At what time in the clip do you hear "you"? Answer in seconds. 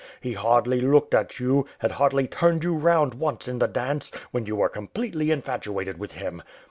1.39-1.67, 2.63-2.73, 4.47-4.55